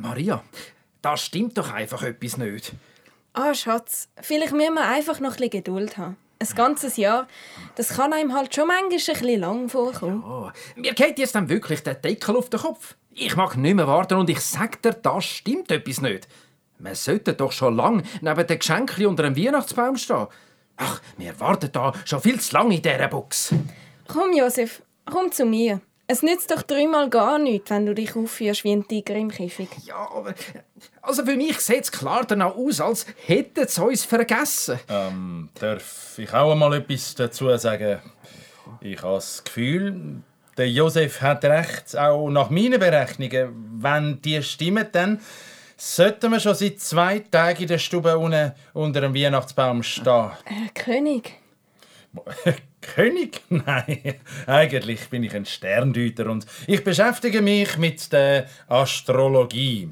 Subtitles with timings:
[0.00, 0.42] Maria,
[1.02, 2.72] da stimmt doch einfach etwas nicht.
[3.32, 6.16] Ah, Schatz, vielleicht müssen wir einfach noch ein bisschen Geduld haben.
[6.40, 7.26] Ein ganzes Jahr,
[7.74, 10.22] das kann einem halt schon manchmal ein bisschen lang vorkommen.
[10.24, 12.96] Oh, mir geht jetzt dann wirklich der Deckel auf den Kopf.
[13.12, 16.28] Ich mag nicht mehr warten und ich sag dir, da stimmt etwas nicht.
[16.78, 20.28] Wir sollten doch schon lang neben den Geschenken unter dem Weihnachtsbaum stehen.
[20.76, 23.52] Ach, wir warten da schon viel zu lange in dieser Box.
[24.06, 25.80] Komm, Josef, komm zu mir.
[26.10, 29.68] Es nützt doch dreimal gar nichts, wenn du dich aufführst wie ein Tiger im Käfig.
[29.84, 30.34] Ja, aber
[31.02, 34.80] also für mich sieht es klar danach aus, als hätten sie uns vergessen.
[34.88, 38.00] Ähm, darf ich auch mal etwas dazu sagen?
[38.80, 40.22] Ich habe das Gefühl,
[40.56, 43.78] der Josef hat recht, auch nach meinen Berechnungen.
[43.78, 45.20] Wenn die stimmen, dann
[45.76, 50.30] sollten wir schon seit zwei Tagen in der Stube unten unter dem Weihnachtsbaum stehen.
[50.46, 51.34] Äh, König.
[52.80, 53.42] König?
[53.48, 54.14] Nein,
[54.46, 59.90] eigentlich bin ich ein Sterndeuter und ich beschäftige mich mit der Astrologie.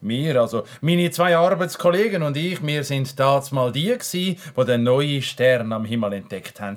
[0.00, 5.22] Wir, also meine zwei Arbeitskollegen und ich, wir sind damals mal die die den neuen
[5.22, 6.76] Stern am Himmel entdeckt haben.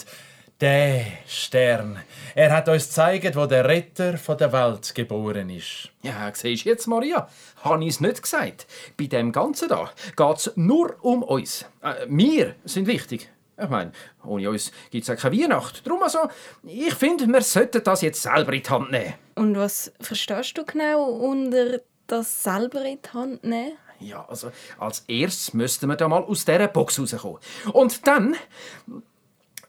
[0.61, 1.99] Der Stern.
[2.33, 5.89] Er hat uns gezeigt, wo der Retter der Welt geboren ist.
[6.01, 7.27] Ja, siehst du jetzt, Maria?
[7.63, 8.65] Habe ich es nicht gesagt.
[8.97, 11.65] Bei dem Ganzen da geht es nur um uns.
[11.83, 13.29] Äh, wir sind wichtig.
[13.59, 13.91] Ich meine,
[14.23, 15.85] ohne uns gibt es ja keine Weihnacht.
[15.85, 16.19] Darum also,
[16.63, 19.13] ich finde, wir sollten das jetzt selber in die Hand nehmen.
[19.35, 23.73] Und was verstehst du genau unter das selber in die Hand nehmen?
[23.99, 27.39] Ja, also als erstes müssten wir da mal aus dieser Box rauskommen.
[27.73, 28.35] Und dann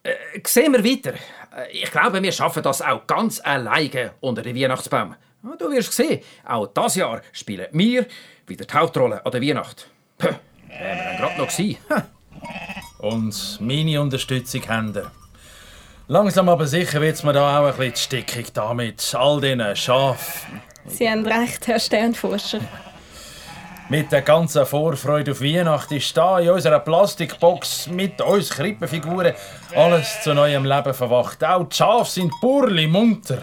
[0.02, 0.14] äh,
[0.44, 1.14] sehen wir weiter.
[1.56, 5.14] Äh, ich glaube, wir schaffen das auch ganz alleine unter dem Weihnachtsbaum.
[5.42, 8.06] Ja, du wirst sehen, auch das Jahr spielen wir
[8.46, 9.88] wieder die Hauptrolle an der Weihnacht.
[10.18, 11.78] Puh, wären wir dann gerade noch gewesen.
[12.98, 14.92] Und meine Unterstützung haben.
[16.08, 19.76] Langsam aber sicher wird es mir da auch ein bisschen stickig da mit all diesen
[19.76, 20.62] Schafen.
[20.86, 22.60] Sie haben recht, Herr Sternforscher.
[23.90, 29.32] Mit der ganzen Vorfreude auf Weihnachten ist da in unserer Plastikbox mit uns Krippenfiguren
[29.74, 31.42] alles zu neuem Leben verwacht.
[31.44, 33.42] Auch die Schafe sind burli munter.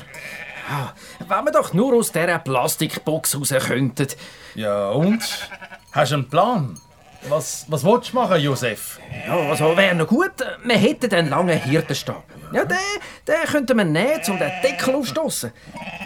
[0.70, 0.94] Ja,
[1.28, 4.08] wenn wir doch nur aus dieser Plastikbox raus könnten.
[4.56, 5.24] Ja, und?
[5.92, 6.80] Hast du einen Plan?
[7.30, 9.00] Was, was willst du machen, Josef?
[9.26, 10.32] Ja, also wäre noch gut,
[10.64, 12.24] wir hätten einen langen Hirtenstab.
[12.54, 12.78] Ja, den,
[13.28, 15.52] den könnten wir nehmen, um den Deckel aufstoßen.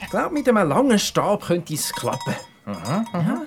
[0.03, 2.35] Ich glaube, mit einem langen Stab könnte es klappen.
[2.66, 3.41] Aha, aha.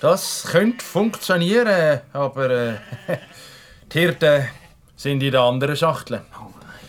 [0.00, 2.74] Das könnte funktionieren, aber äh,
[3.92, 4.48] die Hirten
[4.96, 6.22] sind in der anderen Schachtel.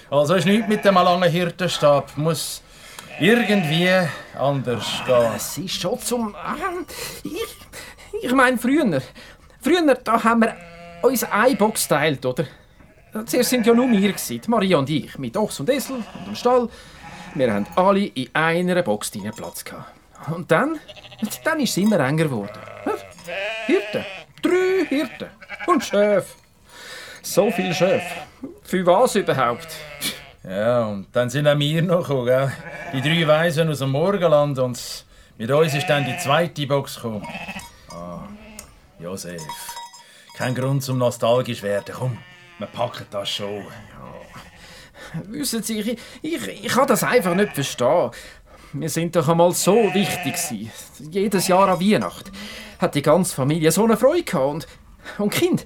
[0.09, 2.17] Also ist nichts mit dem langen Hirtenstab.
[2.17, 2.61] Muss
[3.19, 3.89] irgendwie
[4.37, 5.31] anders gehen.
[5.35, 6.35] Es ist schon zum...
[6.35, 6.55] Ah,
[7.23, 7.57] Ich,
[8.23, 8.99] ich meine, früher...
[9.63, 10.55] Früher, da haben wir
[11.03, 12.43] uns eine Box geteilt, oder?
[13.25, 14.13] Zuerst sind ja nur wir,
[14.47, 16.67] Maria und ich, mit Ochs und Esel und dem Stall.
[17.33, 19.89] Wir haben alle in einer Box Platz gehabt.
[20.33, 20.79] Und dann,
[21.45, 22.59] dann ist es immer enger geworden.
[23.65, 24.05] Hirten,
[24.41, 25.29] drei Hirten
[25.67, 26.35] und Schäf.
[27.21, 28.03] So viel Schäf.
[28.63, 29.67] Für was überhaupt?
[30.43, 32.51] Ja, und dann sind auch wir noch gekommen, gell?
[32.91, 35.05] Die drei Weisen aus dem Morgenland und
[35.37, 37.25] mit uns ist dann die zweite Box gekommen.
[39.03, 39.41] Josef,
[40.37, 41.93] kein Grund zum nostalgisch werden.
[41.93, 42.17] Komm,
[42.57, 43.57] wir packen das schon.
[43.57, 45.23] Ja.
[45.25, 48.11] Wissen Sie, ich, ich, ich kann das einfach nicht verstehen.
[48.71, 50.71] Wir sind doch einmal so wichtig gewesen.
[51.11, 52.31] Jedes Jahr an Weihnacht
[52.79, 54.47] hat die ganze Familie so eine Freude gehabt.
[54.47, 54.67] Und,
[55.17, 55.65] und Kind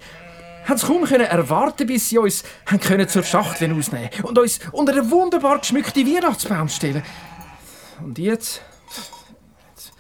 [0.66, 2.44] haben kaum können erwarten, bis sie uns
[2.82, 7.04] können zur Schachtel ausnehmen und uns unter einen wunderbar geschmückten Weihnachtsbaum stellen.
[8.04, 8.62] Und jetzt,
[9.76, 9.92] jetzt,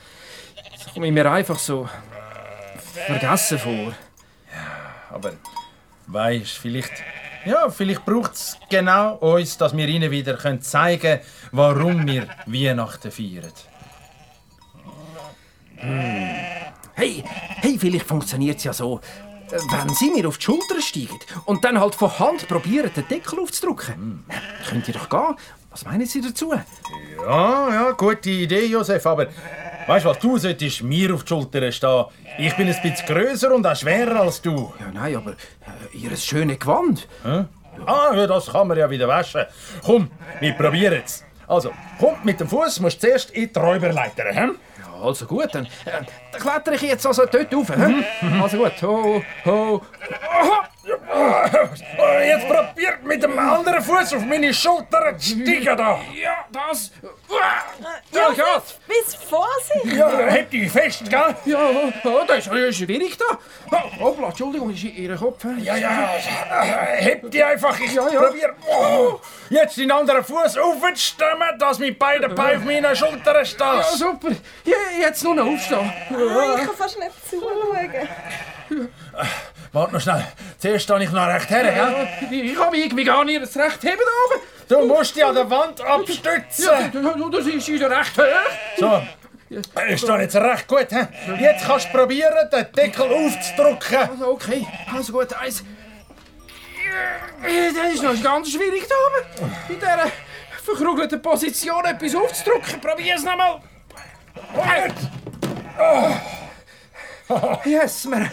[0.72, 1.88] jetzt komme ich mir einfach so
[3.06, 3.94] vergessen vor.
[4.54, 5.34] Ja, aber
[6.08, 6.94] weißt, vielleicht,
[7.46, 11.22] ja, vielleicht braucht es genau uns, dass wir ihnen wieder können zeigen können,
[11.52, 13.54] warum wir Weihnachten feiern.
[15.78, 16.30] Hm.
[16.94, 17.24] Hey,
[17.62, 19.00] hey, vielleicht funktioniert es ja so.
[19.50, 23.40] Wenn Sie mir auf die Schulter steigen und dann halt von Hand probieren, den Deckel
[23.40, 24.24] aufzudrücken, hm.
[24.68, 25.36] könnt ihr doch gehen.
[25.70, 26.54] Was meinen Sie dazu?
[27.22, 29.28] Ja, ja, gute Idee, Josef, aber
[29.88, 32.06] weißt du was, du solltest mir auf die Schulter stehen.
[32.38, 34.74] Ich bin ein bisschen größer und auch schwerer als du.
[34.80, 37.08] Ja, nein, aber äh, Ihr schönes Gewand.
[37.24, 37.46] Hä?
[37.86, 39.46] Ah, ja, das kann man ja wieder waschen.
[39.84, 41.24] Komm, wir probieren es.
[41.48, 44.26] Also, komm, mit dem Fuß musst du zuerst in die Räuberleiter.
[44.32, 44.40] He?
[44.40, 46.02] Ja, also gut, dann, äh,
[46.32, 47.68] dann klettere ich jetzt also dort rauf.
[47.70, 48.26] He?
[48.26, 48.42] Mhm.
[48.42, 49.82] Also gut, ho, ho.
[50.30, 50.57] Aha.
[51.20, 56.00] Oh, jetzt probiert mit dem anderen Fuß auf meine Schulter zu steigen da.
[56.14, 56.92] Ja, das.
[58.14, 58.62] Ja, ja.
[58.88, 59.98] Bis Vorsicht!
[59.98, 61.36] Ja, hebt dich fest, gell?
[61.46, 61.70] Ja,
[62.28, 63.38] das ist ja schwierig da.
[63.72, 65.44] Oh, hoppla, Entschuldigung, ist Ihr Kopf?
[65.60, 66.10] Ja, ja,
[66.98, 67.80] heb dich einfach.
[67.80, 68.22] Ich Ja, ja.
[68.22, 69.20] probier oh,
[69.50, 73.98] jetzt den anderen Fuß aufzustemmen, dass mit beiden Beinen auf meinen Schultern Ja, stehst.
[74.00, 74.30] super.
[74.66, 75.92] Ja, jetzt nur noch aufstehen.
[76.12, 78.08] Ah, ich kann fast nicht zuschauen.
[79.74, 80.26] Warte noch schnell.
[80.60, 81.76] Zuerst stehe ich noch recht her, gell?
[81.76, 84.42] Ja, ich ich habe irgendwie gar nicht das Recht heben oben.
[84.68, 86.66] Du musst dich an der Wand abstützen.
[86.66, 86.90] Ja,
[87.32, 88.24] das ist ja recht hoch.
[88.78, 89.04] So.
[89.50, 90.88] Ich stehe jetzt recht gut.
[90.90, 91.08] He?
[91.40, 94.10] Jetzt kannst du probieren, den Deckel aufzudrücken.
[94.10, 95.64] Also, okay, also gut, eins.
[97.42, 99.56] Das ist noch ganz schwierig da oben.
[99.70, 100.12] In dieser
[100.66, 102.82] verkrugelten Position etwas aufzudrücken.
[102.82, 103.62] Probier's nochmal.
[107.64, 108.32] Yes, wir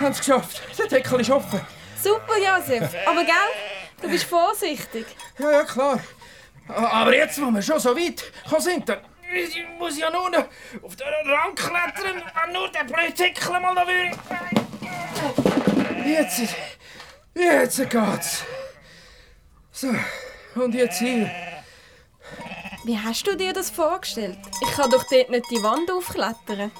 [0.00, 0.62] haben es geschafft.
[0.78, 1.60] Der Deckel ist offen.
[2.02, 2.94] Super, Josef.
[3.06, 3.34] Aber gell,
[4.00, 5.06] du bist vorsichtig.
[5.38, 6.00] Ja, ja, klar.
[6.68, 8.24] Aber jetzt, wo wir schon so weit
[8.58, 9.00] sind, dann
[9.78, 10.44] muss ich ja nur noch
[10.82, 14.16] auf den Rand klettern, wenn nur der blöde Deckel mal da würde.
[16.08, 16.54] Jetzt,
[17.34, 18.44] jetzt geht's.
[19.72, 19.94] So,
[20.54, 21.30] und jetzt hier.
[22.84, 24.38] Wie hast du dir das vorgestellt?
[24.62, 26.72] Ich kann doch dort nicht die Wand aufklettern.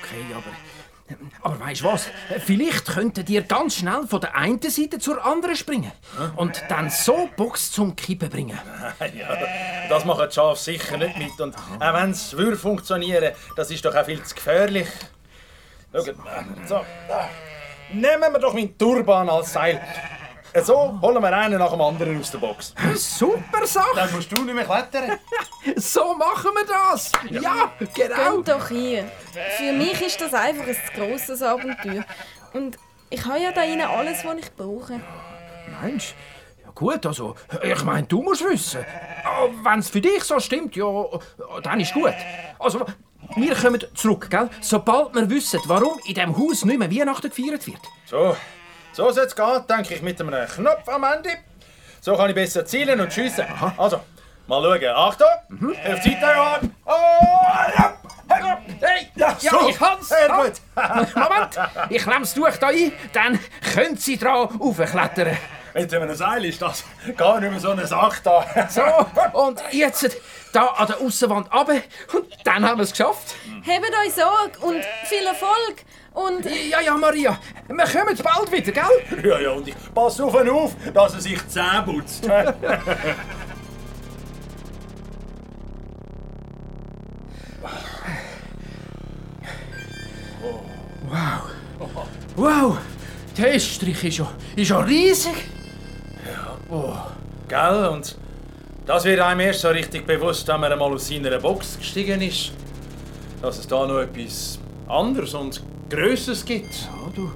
[0.00, 0.52] Okay, aber...
[1.42, 2.06] Aber weißt was?
[2.44, 5.92] Vielleicht könntet ihr ganz schnell von der einen Seite zur anderen springen.
[6.36, 8.58] Und dann so Box zum Kippen bringen.
[9.14, 9.36] Ja,
[9.88, 11.40] das macht die Schafe sicher nicht mit.
[11.40, 14.86] Und auch wenn es funktionieren, das ist doch auch viel zu gefährlich.
[15.92, 16.14] Schaut,
[16.66, 16.80] so.
[17.92, 19.80] Nehmen wir doch meinen Turban als Seil.
[20.60, 22.74] So holen wir einen nach dem anderen aus der Box.
[22.94, 23.96] Super Sache!
[23.96, 25.18] Dann musst du nicht mehr klettern.
[25.76, 27.12] So machen wir das!
[27.30, 28.42] Ja, genau!
[28.42, 29.04] Geh doch hier.
[29.56, 32.04] Für mich ist das einfach ein grosses Abenteuer.
[32.52, 32.76] Und
[33.08, 35.00] ich habe ja da rein alles, was ich brauche.
[35.80, 36.14] Mensch,
[36.64, 38.84] ja gut, also, ich meine, du musst wissen.
[39.62, 40.86] Wenn es für dich so stimmt, ja,
[41.62, 42.14] dann ist gut.
[42.58, 42.84] Also,
[43.36, 44.50] wir kommen zurück, gell?
[44.60, 47.80] Sobald wir wissen, warum in diesem Haus nicht mehr Weihnachten gefeiert wird.
[48.06, 48.36] So,
[48.92, 51.30] so soll es gehen, denke ich, mit einem Knopf am Ende.
[52.00, 53.44] So kann ich besser zielen und schiessen.
[53.76, 54.00] Also,
[54.46, 54.94] mal schauen.
[54.94, 55.26] Achtung,
[55.92, 56.74] auf die Seite an.
[56.84, 56.90] Oh,
[57.78, 57.94] ja.
[58.80, 59.68] Hey, Ja, ja, so.
[59.68, 60.08] ich kann's!
[60.08, 60.52] Sehr Ah, gut.
[61.14, 61.58] Moment,
[61.90, 63.38] ich klemm's durch da ein, dann
[63.74, 65.36] können Sie dran raufklettern.
[65.74, 66.82] Mit einem Seil ist das
[67.16, 68.44] gar nicht mehr so eine Sache da.
[68.68, 68.82] So,
[69.38, 70.16] und jetzt
[70.52, 71.82] da an der Aussenwand runter
[72.14, 73.34] und dann haben wir es geschafft.
[73.62, 75.84] Hebt euch Sorge und viel Erfolg.
[76.14, 77.38] Und Ja, ja, Maria,
[77.68, 79.22] wir kommen bald wieder, gell?
[79.30, 82.28] Ja, ja, und ich passe auf ihn auf, dass er sich die Zähne putzt.
[92.36, 92.78] Wow,
[93.36, 95.34] der Estrich ist ja, ist ja riesig.
[97.48, 97.88] Gell?
[97.88, 98.16] Und
[98.86, 102.52] das wird einem erst so richtig bewusst, wenn man einmal aus seiner Box gestiegen ist.
[103.40, 104.58] Dass es da noch etwas
[104.88, 106.74] anderes und Größeres gibt.
[106.74, 107.30] Ja, du.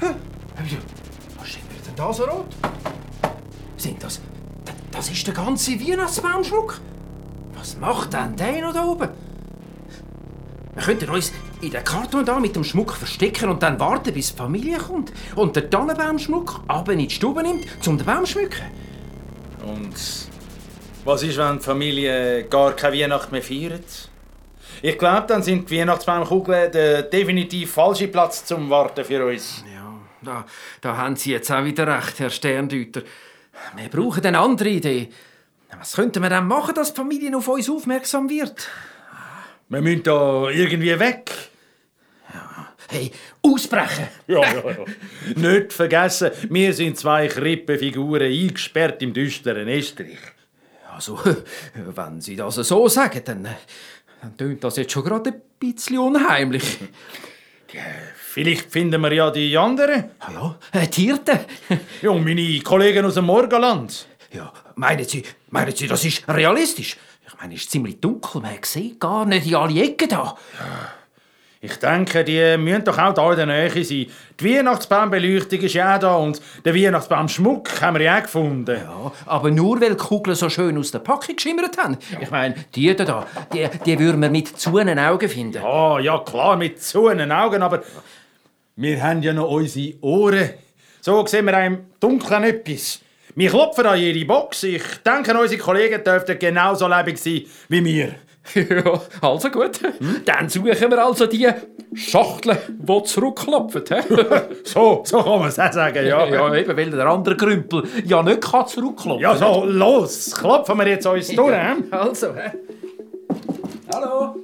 [0.00, 0.14] Hä?
[1.38, 2.46] Was schimmert denn da so rot?
[3.76, 4.20] Sind das.
[4.90, 6.80] Das ist der ganze Weihnachtsbaumschmuck?
[7.54, 9.08] Was macht denn der noch da oben?
[10.74, 14.30] Wir könnten uns in den Karton da mit dem Schmuck verstecken und dann warten, bis
[14.30, 18.32] die Familie kommt und der Tannenbaumschmuck ab in die Stube nimmt, um den Baum zu
[18.32, 18.64] schmücken.
[19.62, 19.94] Und
[21.04, 24.10] was ist, wenn die Familie gar keine Weihnacht mehr feiert?
[24.82, 29.64] Ich glaube, dann sind die Weihnachtsbaumkugeln der definitiv falsche Platz zum Warten für uns.
[29.74, 30.46] Ja, da,
[30.80, 33.02] da haben Sie jetzt auch wieder recht, Herr Sterndeuter.
[33.76, 35.08] Wir brauchen eine andere Idee.
[35.78, 38.68] Was könnten wir denn machen, dass die Familie auf uns aufmerksam wird?
[39.68, 41.30] Wir müssen da irgendwie weg.
[42.88, 44.08] Hey, ausbrechen!
[44.26, 44.84] Ja, ja, ja.
[45.36, 50.18] Nicht vergessen, wir sind zwei Krippenfiguren eingesperrt im düsteren Estrich.
[51.00, 51.18] Also,
[51.74, 53.48] wenn Sie das so sagen, dann,
[54.20, 56.76] dann tönt das jetzt schon gerade ein bisschen unheimlich.
[58.14, 60.10] Vielleicht finden wir ja die anderen.
[60.20, 60.56] Hallo?
[60.72, 61.38] Äh, die Hirten?
[62.02, 64.08] Ja, und meine Kollegen aus dem Morgenland.
[64.30, 66.98] Ja, meinen Sie, meinen Sie, das ist realistisch?
[67.26, 70.36] Ich meine, es ist ziemlich dunkel, man sieht gar nicht in alle Ecken da.
[71.62, 74.06] Ich denke, die müssen doch auch da in der Nähe sein.
[74.40, 78.78] Die Weihnachtsbaumbeleuchtung ist ja auch da und den Weihnachtsbaumschmuck haben wir ja auch gefunden.
[78.82, 81.98] Ja, aber nur weil die Kugeln so schön aus der Packung geschimmert haben.
[82.18, 85.62] Ich meine, die da, die, die würden wir mit zuenen Augen finden.
[85.62, 87.82] Ah, ja klar, mit zuenen Augen, aber
[88.76, 90.54] wir haben ja noch unsere Ohren.
[91.02, 93.00] So sehen wir im Dunkeln etwas.
[93.34, 94.62] Wir klopfen an jede Box.
[94.64, 98.14] Ich denke, unsere Kollegen dürften genauso lebendig sein wie wir.
[98.54, 99.80] Ja, also gut.
[100.24, 101.46] Dann suchen wir also die
[101.94, 103.82] Schachtel, die zurückklopfen.
[103.88, 104.00] hä?
[104.64, 106.24] So, so kann man es auch sagen, ja.
[106.26, 110.88] ja, eben, weil der andere Krümpel ja nicht kann zurückklopfen Ja, so, los, klopfen wir
[110.88, 111.54] jetzt uns durch.
[111.54, 111.74] hä?
[111.90, 112.50] Also, hä?
[113.94, 114.34] Hallo?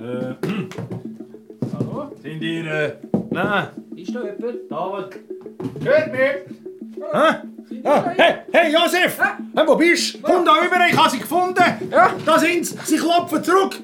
[1.78, 2.12] Hallo?
[2.22, 2.92] Sind ihr, äh,
[3.30, 4.70] nein, Ist da jemand?
[4.70, 5.20] David.
[5.84, 7.02] Hört mich?
[7.12, 7.53] Hä?
[7.84, 9.18] Ah, hey, hey, Josef!
[9.18, 10.18] Hey, wo bist du?
[10.22, 11.62] Komm da rüber, ich habe sie gefunden!
[11.90, 12.12] Ja.
[12.24, 13.80] Da sind sie, sie klopfen zurück!